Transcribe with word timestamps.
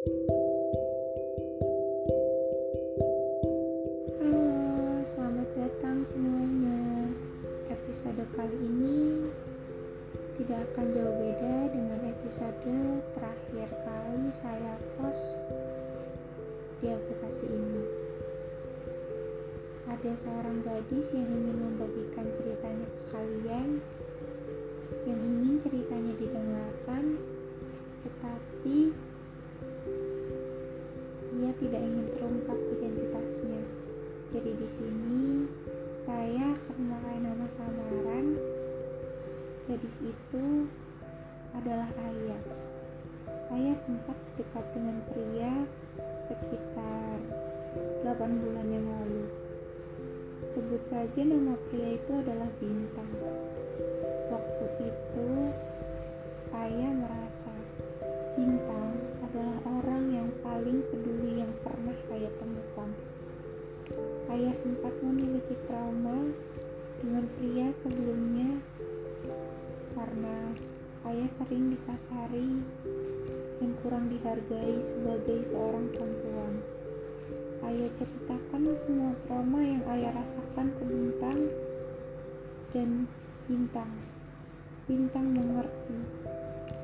Halo, 0.00 0.16
selamat 5.04 5.48
datang 5.52 6.00
semuanya. 6.08 7.12
Episode 7.68 8.24
kali 8.32 8.56
ini 8.64 9.28
tidak 10.40 10.72
akan 10.72 10.96
jauh 10.96 11.12
beda 11.20 11.68
dengan 11.76 12.00
episode 12.16 12.64
terakhir 13.12 13.68
kali 13.84 14.32
saya 14.32 14.80
post 14.96 15.36
di 16.80 16.88
aplikasi 16.96 17.52
ini. 17.52 17.84
Ada 19.84 20.16
seorang 20.16 20.64
gadis 20.64 21.12
yang 21.12 21.28
ingin 21.28 21.60
membagikan 21.60 22.24
ceritanya 22.40 22.88
ke 22.88 23.02
kalian, 23.12 23.84
yang 25.04 25.20
ingin 25.20 25.60
ceritanya 25.60 26.16
didengarkan, 26.16 27.20
tetapi 28.00 28.96
tidak 31.60 31.84
ingin 31.84 32.08
terungkap 32.16 32.56
identitasnya. 32.72 33.60
Jadi 34.32 34.50
di 34.56 34.68
sini 34.68 35.24
saya 36.00 36.56
akan 36.56 36.76
memakai 36.80 37.18
nama 37.20 37.46
samaran. 37.52 38.26
Gadis 39.68 40.08
itu 40.08 40.44
adalah 41.52 41.92
Ayah. 42.00 42.42
Ayah 43.52 43.76
sempat 43.76 44.16
dekat 44.40 44.64
dengan 44.72 45.04
pria 45.12 45.68
sekitar 46.16 47.20
8 48.08 48.40
bulan 48.40 48.66
yang 48.72 48.86
lalu. 48.88 49.28
Sebut 50.48 50.80
saja 50.88 51.20
nama 51.20 51.60
pria 51.68 52.00
itu 52.00 52.12
adalah 52.16 52.48
Bintang. 52.56 53.12
Waktu 54.32 54.64
itu 54.80 55.28
Ayah 56.56 56.92
merasa 56.96 57.52
Bintang 58.32 59.09
adalah 59.30 59.62
orang 59.78 60.10
yang 60.10 60.28
paling 60.42 60.82
peduli 60.90 61.38
yang 61.38 61.54
pernah 61.62 61.94
Ayah 62.10 62.34
temukan. 62.42 62.90
Ayah 64.26 64.50
sempat 64.50 64.90
memiliki 65.06 65.54
trauma 65.70 66.34
dengan 66.98 67.30
pria 67.38 67.70
sebelumnya 67.70 68.58
karena 69.94 70.50
ayah 71.06 71.30
sering 71.30 71.70
dikasari 71.70 72.66
dan 73.62 73.70
kurang 73.86 74.10
dihargai 74.10 74.82
sebagai 74.82 75.46
seorang 75.46 75.86
perempuan. 75.94 76.66
Ayah 77.62 77.90
ceritakan 77.94 78.66
semua 78.82 79.14
trauma 79.30 79.62
yang 79.62 79.86
ayah 79.94 80.10
rasakan 80.10 80.74
ke 80.74 80.82
Bintang 80.82 81.40
dan 82.74 83.06
Bintang. 83.46 83.94
Bintang 84.90 85.30
mengerti 85.38 86.02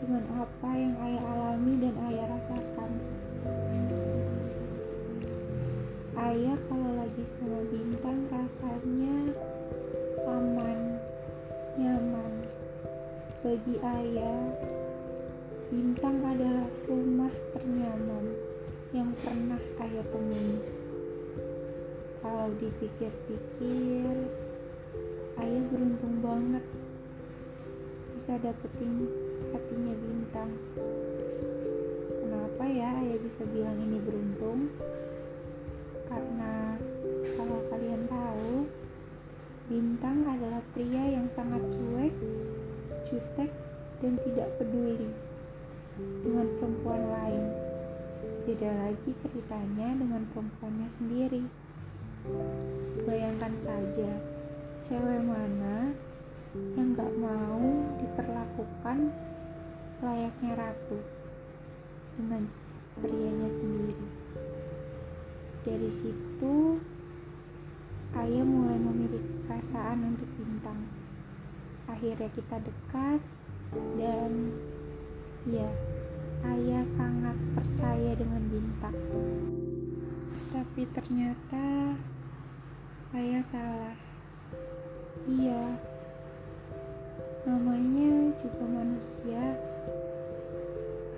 dengan 0.01 0.25
apa 0.43 0.71
yang 0.75 0.95
ayah 1.01 1.25
alami 1.33 1.73
dan 1.81 1.95
ayah 2.11 2.27
rasakan. 2.35 2.91
Ayah 6.17 6.59
kalau 6.67 6.91
lagi 6.97 7.25
sama 7.29 7.61
Bintang 7.71 8.19
rasanya 8.33 9.17
aman, 10.27 10.81
nyaman. 11.79 12.33
Bagi 13.45 13.77
ayah, 13.79 14.43
Bintang 15.71 16.19
adalah 16.25 16.71
rumah 16.87 17.35
ternyaman 17.55 18.27
yang 18.95 19.11
pernah 19.23 19.61
ayah 19.87 20.07
temui. 20.11 20.63
Kalau 22.25 22.49
dipikir-pikir, 22.59 24.15
ayah 25.37 25.63
beruntung 25.71 26.17
banget 26.25 26.65
bisa 28.17 28.43
dapetin 28.43 29.07
hatinya 29.77 29.93
Bintang. 30.01 30.51
Kenapa 32.25 32.65
ya 32.65 32.97
ayah 32.97 33.19
bisa 33.21 33.45
bilang 33.45 33.77
ini 33.77 34.01
beruntung? 34.01 34.73
Karena 36.09 36.81
kalau 37.37 37.61
kalian 37.69 38.09
tahu, 38.09 38.65
Bintang 39.69 40.25
adalah 40.25 40.65
pria 40.73 41.21
yang 41.21 41.29
sangat 41.29 41.61
cuek, 41.61 42.15
jutek, 43.13 43.53
dan 44.01 44.17
tidak 44.25 44.49
peduli 44.57 45.13
dengan 46.25 46.49
perempuan 46.57 47.03
lain. 47.13 47.45
Beda 48.49 48.73
lagi 48.81 49.13
ceritanya 49.21 49.93
dengan 49.93 50.25
perempuannya 50.33 50.89
sendiri. 50.89 51.45
Bayangkan 53.05 53.53
saja, 53.61 54.09
cewek 54.89 55.21
mana 55.21 55.93
yang 56.81 56.97
gak 56.97 57.13
mau 57.21 57.61
diperlakukan 58.01 59.26
layaknya 60.05 60.53
ratu 60.61 61.01
dengan 62.21 62.45
prianya 63.01 63.49
sendiri. 63.49 64.07
Dari 65.65 65.91
situ, 65.91 66.77
ayah 68.13 68.45
mulai 68.45 68.77
memiliki 68.77 69.33
perasaan 69.49 70.15
untuk 70.15 70.29
bintang. 70.37 70.85
Akhirnya 71.89 72.29
kita 72.37 72.57
dekat 72.61 73.21
dan 73.97 74.53
ya, 75.49 75.71
ayah 76.45 76.85
sangat 76.85 77.37
percaya 77.57 78.13
dengan 78.15 78.43
bintang. 78.53 78.97
Tapi 80.53 80.83
ternyata 80.93 81.97
ayah 83.17 83.43
salah. 83.43 83.97
Iya, 85.27 85.81
namanya 87.49 88.31
juga 88.39 88.65
manusia. 88.65 89.76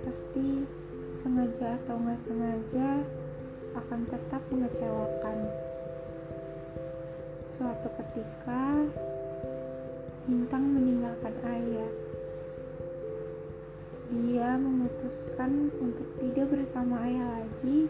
Pasti 0.09 0.65
sengaja 1.13 1.77
atau 1.77 2.01
nggak 2.01 2.17
sengaja 2.25 3.05
akan 3.77 4.09
tetap 4.09 4.41
mengecewakan. 4.49 5.37
Suatu 7.53 7.93
ketika, 7.93 8.89
Bintang 10.25 10.65
meninggalkan 10.73 11.29
ayah. 11.45 11.93
Dia 14.09 14.57
memutuskan 14.57 15.77
untuk 15.77 16.09
tidak 16.17 16.57
bersama 16.57 17.05
ayah 17.05 17.45
lagi 17.45 17.85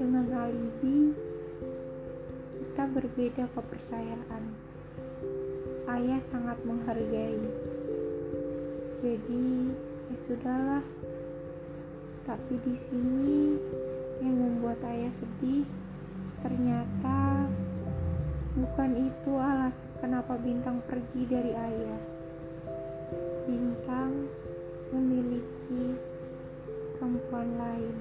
dengan 0.00 0.32
alibi 0.32 1.12
kita 2.64 2.88
berbeda 2.96 3.44
kepercayaan. 3.52 4.56
Ayah 5.84 6.20
sangat 6.24 6.56
menghargai. 6.64 7.44
Jadi, 9.04 9.76
ya 10.08 10.16
sudahlah. 10.16 11.01
Tapi 12.22 12.54
di 12.62 12.74
sini 12.78 13.58
yang 14.22 14.38
membuat 14.38 14.78
ayah 14.86 15.10
sedih 15.10 15.66
ternyata 16.38 17.50
bukan 18.54 18.90
itu 19.10 19.32
alasan 19.34 19.90
kenapa 19.98 20.38
bintang 20.38 20.78
pergi 20.86 21.22
dari 21.26 21.50
ayah. 21.50 22.02
Bintang 23.50 24.30
memiliki 24.94 25.98
perempuan 26.94 27.58
lain. 27.58 27.96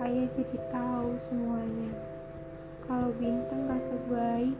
Ayah 0.00 0.28
jadi 0.32 0.58
tahu 0.72 1.12
semuanya. 1.28 1.92
Kalau 2.88 3.12
bintang 3.20 3.68
gak 3.68 3.84
sebaik 3.84 4.56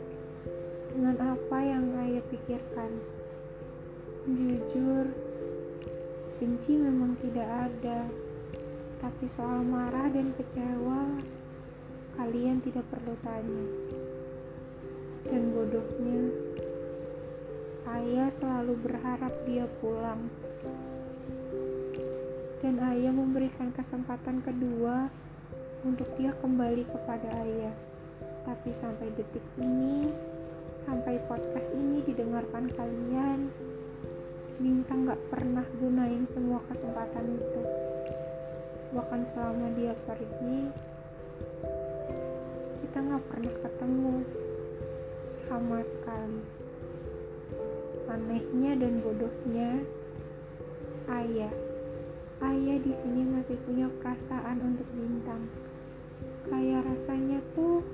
dengan 0.93 1.17
apa 1.33 1.57
yang 1.65 1.89
ayah 1.97 2.21
pikirkan 2.29 2.93
jujur 4.29 5.09
benci 6.39 6.79
memang 6.79 7.19
tidak 7.19 7.47
ada 7.67 8.07
tapi 8.99 9.31
soal 9.31 9.63
marah 9.63 10.11
dan 10.11 10.35
kecewa, 10.35 11.15
kalian 12.19 12.59
tidak 12.59 12.83
perlu 12.91 13.15
tanya. 13.23 13.67
Dan 15.23 15.55
bodohnya, 15.55 16.35
ayah 17.95 18.27
selalu 18.27 18.75
berharap 18.75 19.31
dia 19.47 19.71
pulang. 19.79 20.27
Dan 22.59 22.75
ayah 22.91 23.15
memberikan 23.15 23.71
kesempatan 23.71 24.43
kedua 24.43 25.07
untuk 25.87 26.11
dia 26.19 26.35
kembali 26.43 26.83
kepada 26.91 27.39
ayah. 27.47 27.75
Tapi 28.43 28.75
sampai 28.75 29.15
detik 29.15 29.47
ini, 29.55 30.11
sampai 30.83 31.23
podcast 31.23 31.71
ini 31.71 32.03
didengarkan 32.03 32.67
kalian, 32.75 33.47
Bintang 34.59 35.07
gak 35.07 35.23
pernah 35.31 35.63
gunain 35.79 36.27
semua 36.27 36.59
kesempatan 36.67 37.39
itu. 37.39 37.63
Bahkan 38.91 39.23
selama 39.23 39.71
dia 39.73 39.95
pergi 40.03 40.67
kita 42.83 42.97
nggak 43.05 43.25
pernah 43.31 43.53
ketemu 43.63 44.15
sama 45.31 45.79
sekali. 45.87 46.43
Anehnya 48.11 48.75
dan 48.75 48.99
bodohnya 48.99 49.87
ayah. 51.07 51.53
Ayah 52.43 52.77
di 52.83 52.91
sini 52.91 53.23
masih 53.23 53.55
punya 53.63 53.87
perasaan 54.03 54.59
untuk 54.59 54.87
bintang 54.91 55.47
kayak 56.49 56.81
rasanya 56.81 57.39
tuh 57.53 57.85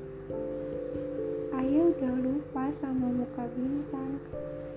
ayah 1.60 1.84
udah 1.92 2.14
lupa 2.24 2.72
sama 2.80 3.12
muka 3.12 3.44
bintang 3.52 4.16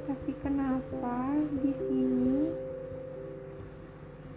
tapi 0.08 0.32
kenapa 0.40 1.36
di 1.60 1.68
sini 1.68 2.48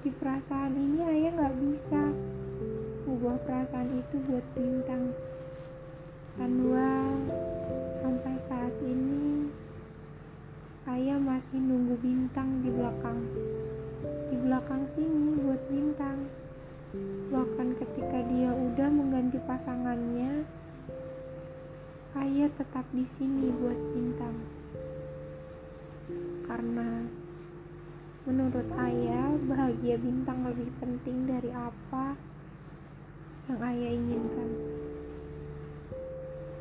di 0.03 0.11
perasaan 0.11 0.75
ini 0.75 0.99
ayah 0.99 1.31
nggak 1.31 1.55
bisa 1.63 2.11
ubah 3.07 3.39
perasaan 3.47 4.03
itu 4.03 4.19
buat 4.27 4.43
bintang? 4.51 5.15
Well 6.43 7.23
sampai 8.03 8.35
saat 8.43 8.75
ini 8.83 9.47
ayah 10.91 11.15
masih 11.15 11.63
nunggu 11.63 11.95
bintang 12.03 12.59
di 12.59 12.67
belakang. 12.67 13.23
Di 14.27 14.35
belakang 14.43 14.83
sini 14.91 15.39
buat 15.39 15.71
bintang. 15.71 16.27
Bahkan 17.31 17.79
ketika 17.79 18.19
dia 18.27 18.51
udah 18.51 18.91
mengganti 18.91 19.39
pasangannya 19.47 20.43
ayah 22.19 22.51
tetap 22.59 22.83
di 22.91 23.07
sini 23.07 23.47
buat 23.55 23.79
bintang 23.95 24.60
karena 26.45 27.07
menurut 28.21 28.69
ayah 28.77 29.33
bahagia 29.49 29.97
bintang 29.97 30.45
lebih 30.45 30.69
penting 30.77 31.25
dari 31.25 31.49
apa 31.49 32.13
yang 33.49 33.59
ayah 33.65 33.91
inginkan. 33.97 34.49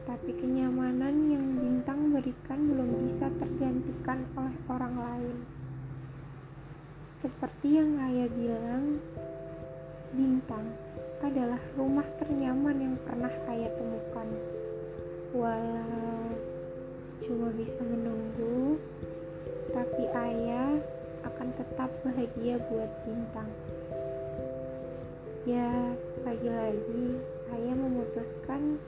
Tapi 0.08 0.31
kenyamanan 0.35 1.17
yang 1.29 1.47
bintang 1.61 2.11
berikan 2.17 2.61
belum 2.70 3.05
bisa 3.05 3.29
tergantikan 3.37 4.25
oleh 4.35 4.56
orang 4.73 4.94
lain. 4.97 5.37
Seperti 7.14 7.76
yang 7.76 8.00
ayah 8.00 8.29
bilang 8.32 8.85
bintang 10.17 10.67
adalah 11.20 11.61
rumah 11.76 12.08
ternyaman 12.17 12.76
yang 12.81 12.97
pernah 13.05 13.31
ayah 13.52 13.70
temukan. 13.76 14.29
Walau 15.37 16.32
cuma 17.20 17.52
bisa 17.55 17.85
menunggu 17.85 18.29
tapi 20.00 20.17
ayah 20.32 20.81
akan 21.29 21.52
tetap 21.61 21.93
bahagia 22.00 22.56
buat 22.73 22.88
bintang. 23.05 23.52
Ya, 25.44 25.93
lagi-lagi 26.25 27.20
ayah 27.52 27.76
memutuskan 27.76 28.81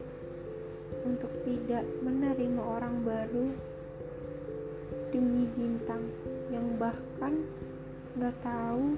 untuk 1.04 1.28
tidak 1.44 1.84
menerima 2.00 2.64
orang 2.64 3.04
baru 3.04 3.52
demi 5.12 5.52
bintang 5.52 6.08
yang 6.48 6.80
bahkan 6.80 7.44
gak 8.16 8.32
tahu 8.40 8.96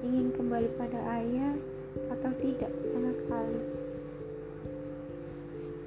ingin 0.00 0.32
kembali 0.40 0.72
pada 0.80 0.96
ayah 1.20 1.52
atau 2.08 2.32
tidak 2.40 2.72
sama 2.88 3.12
sekali. 3.12 3.60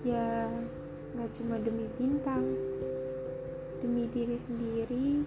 Ya, 0.06 0.54
gak 1.18 1.33
cuma 1.42 1.57
demi 1.65 1.89
bintang, 1.98 2.45
demi 3.81 4.06
diri 4.13 4.38
sendiri, 4.38 5.25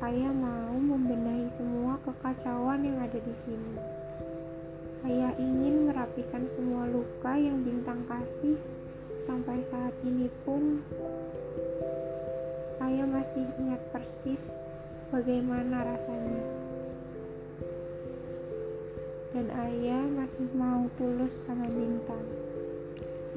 ayah 0.00 0.32
mau 0.32 0.72
membenahi 0.80 1.52
semua 1.52 2.00
kekacauan 2.00 2.80
yang 2.80 2.96
ada 3.04 3.20
di 3.20 3.34
sini. 3.44 3.76
Ayah 5.04 5.36
ingin 5.36 5.92
merapikan 5.92 6.48
semua 6.48 6.88
luka 6.88 7.36
yang 7.36 7.60
bintang 7.60 8.08
kasih 8.08 8.56
sampai 9.28 9.60
saat 9.60 9.92
ini 10.00 10.32
pun 10.48 10.80
ayah 12.80 13.04
masih 13.04 13.44
ingat 13.60 13.80
persis 13.92 14.56
bagaimana 15.12 15.84
rasanya. 15.84 16.44
Dan 19.36 19.52
ayah 19.52 20.00
masih 20.16 20.48
mau 20.56 20.88
tulus 20.96 21.44
sama 21.44 21.68
bintang. 21.68 22.24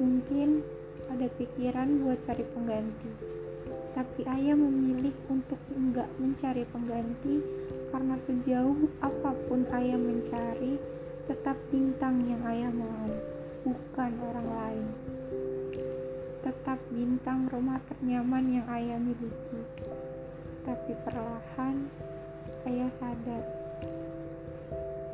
Mungkin 0.00 0.64
ada 1.12 1.28
pikiran 1.28 2.00
buat 2.00 2.24
cari 2.24 2.44
pengganti 2.56 3.33
tapi 3.94 4.26
ayah 4.26 4.58
memilih 4.58 5.14
untuk 5.30 5.58
enggak 5.70 6.10
mencari 6.18 6.66
pengganti 6.74 7.38
karena 7.94 8.18
sejauh 8.18 8.90
apa 8.98 9.30
pun 9.46 9.62
ayah 9.70 9.94
mencari, 9.94 10.82
tetap 11.30 11.54
bintang 11.70 12.18
yang 12.26 12.42
ayah 12.42 12.74
mau, 12.74 13.06
bukan 13.62 14.12
orang 14.18 14.48
lain. 14.50 14.88
Tetap 16.42 16.82
bintang 16.90 17.46
rumah 17.54 17.78
ternyaman 17.86 18.50
yang 18.50 18.66
ayah 18.66 18.98
miliki. 18.98 19.62
Tapi 20.66 20.92
perlahan, 21.06 21.86
ayah 22.66 22.90
sadar. 22.90 23.46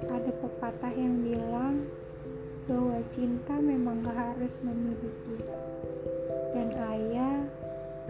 Ada 0.08 0.32
pepatah 0.40 0.94
yang 0.96 1.20
bilang 1.20 1.84
bahwa 2.64 2.96
cinta 3.12 3.60
memang 3.60 4.00
gak 4.08 4.16
harus 4.16 4.56
memiliki. 4.64 5.36
Dan 6.56 6.72
ayah 6.80 7.44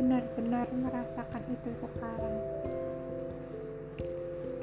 benar-benar 0.01 0.65
merasakan 0.73 1.45
itu 1.53 1.77
sekarang. 1.77 2.41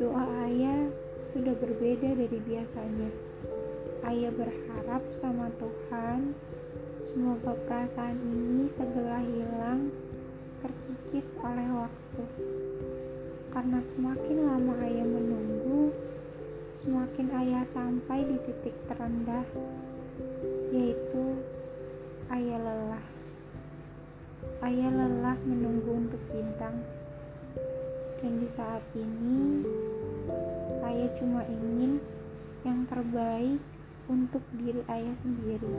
Doa 0.01 0.25
ayah 0.49 0.89
sudah 1.29 1.53
berbeda 1.53 2.17
dari 2.17 2.41
biasanya. 2.41 3.13
Ayah 4.01 4.33
berharap 4.33 5.05
sama 5.13 5.53
Tuhan, 5.61 6.33
semoga 7.05 7.53
perasaan 7.69 8.17
ini 8.17 8.65
segera 8.65 9.21
hilang, 9.21 9.93
terkikis 10.65 11.37
oleh 11.45 11.69
waktu. 11.85 12.23
Karena 13.53 13.77
semakin 13.85 14.37
lama 14.41 14.73
ayah 14.89 15.05
menunggu, 15.05 15.93
semakin 16.81 17.29
ayah 17.45 17.61
sampai 17.61 18.25
di 18.25 18.37
titik 18.41 18.73
terendah, 18.89 19.45
yaitu 20.73 21.37
ayah 22.33 22.57
lelah. 22.57 23.16
Ayah 24.63 24.89
lelah 24.89 25.37
menunggu 25.45 26.07
untuk 26.07 26.21
bintang, 26.33 26.81
dan 28.17 28.33
di 28.41 28.49
saat 28.49 28.81
ini 28.97 29.61
ayah 30.81 31.09
cuma 31.13 31.45
ingin 31.45 32.01
yang 32.65 32.89
terbaik 32.89 33.61
untuk 34.09 34.41
diri 34.57 34.81
ayah 34.89 35.15
sendiri. 35.19 35.71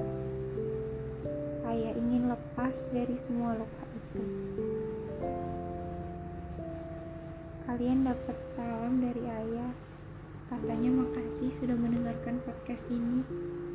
Ayah 1.66 1.92
ingin 1.98 2.30
lepas 2.30 2.76
dari 2.94 3.18
semua 3.18 3.58
luka 3.58 3.84
itu. 3.92 4.22
Kalian 7.66 8.06
dapat 8.06 8.38
salam 8.46 9.02
dari 9.02 9.26
ayah. 9.26 9.72
Katanya 10.48 11.04
makasih 11.04 11.52
sudah 11.52 11.76
mendengarkan 11.76 12.40
podcast 12.46 12.88
ini 12.88 13.20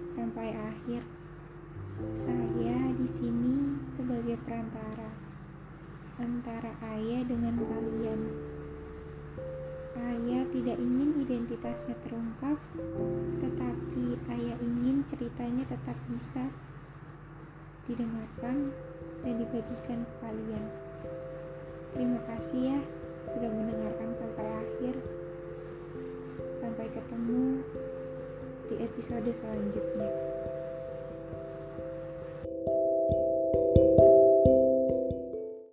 sampai 0.10 0.58
akhir. 0.58 1.06
Saya 2.18 2.90
di 2.98 3.06
sini 3.06 3.43
sebagai 3.94 4.42
perantara 4.42 5.14
antara 6.18 6.74
ayah 6.98 7.22
dengan 7.30 7.62
kalian. 7.62 8.22
Ayah 9.94 10.50
tidak 10.50 10.82
ingin 10.82 11.22
identitasnya 11.22 11.94
terungkap, 12.02 12.58
tetapi 13.38 14.18
ayah 14.34 14.58
ingin 14.66 15.06
ceritanya 15.06 15.62
tetap 15.70 15.94
bisa 16.10 16.50
didengarkan 17.86 18.74
dan 19.22 19.34
dibagikan 19.38 20.02
ke 20.02 20.14
kalian. 20.26 20.66
Terima 21.94 22.18
kasih 22.34 22.74
ya 22.74 22.80
sudah 23.30 23.50
mendengarkan 23.54 24.10
sampai 24.18 24.48
akhir. 24.58 24.98
Sampai 26.58 26.90
ketemu 26.90 27.62
di 28.74 28.76
episode 28.82 29.30
selanjutnya. 29.30 30.33